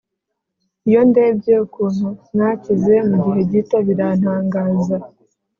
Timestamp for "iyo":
0.87-1.01